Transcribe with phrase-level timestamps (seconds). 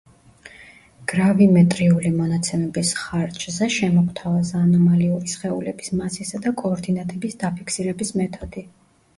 [1.11, 8.67] გრავიმეტრიული მონაცემების ხარჯზე შემოგვთავაზა ანომალიური სხეულების მასისა და კოორდინატების დაფიქსირების მეთოდი.